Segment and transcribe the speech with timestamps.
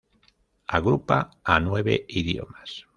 [0.67, 2.87] Agrupa a nueve idiomas.